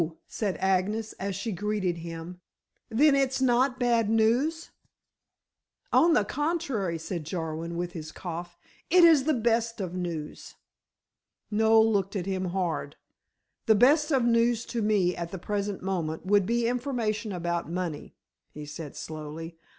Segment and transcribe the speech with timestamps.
[0.25, 2.41] said Agnes as she greeted him,
[2.89, 4.71] "then it's not bad news?"
[5.93, 8.57] "On the contrary," said Jarwin, with his cough,
[8.89, 10.55] "it is the best of news."
[11.51, 12.95] Noel looked at him hard.
[13.67, 18.15] "The best of news to me at the present moment would be information about money,"
[18.49, 19.55] he said slowly.